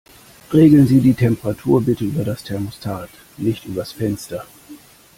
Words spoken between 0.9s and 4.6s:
die Temperatur bitte über das Thermostat, nicht übers Fenster.